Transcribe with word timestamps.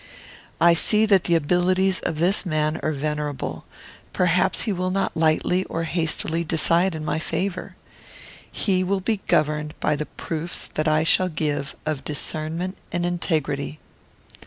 I 0.59 0.73
see 0.73 1.05
that 1.05 1.25
the 1.25 1.35
abilities 1.35 1.99
of 1.99 2.17
this 2.17 2.43
man 2.43 2.79
are 2.81 2.91
venerable. 2.91 3.65
Perhaps 4.13 4.63
he 4.63 4.71
will 4.73 4.89
not 4.89 5.15
lightly 5.15 5.63
or 5.65 5.83
hastily 5.83 6.43
decide 6.43 6.95
in 6.95 7.05
my 7.05 7.19
favour. 7.19 7.75
He 8.51 8.83
will 8.83 8.99
be 9.01 9.17
governed 9.27 9.75
by 9.79 9.95
the 9.95 10.07
proofs 10.07 10.65
that 10.73 10.87
I 10.87 11.03
shall 11.03 11.29
give 11.29 11.75
of 11.85 12.03
discernment 12.03 12.77
and 12.91 13.05
integrity. 13.05 13.77